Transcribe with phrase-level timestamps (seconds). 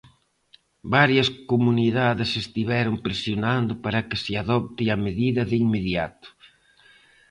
[0.95, 6.27] Varias comunidades estiveron presionando para que se adopte a medida de inmediato.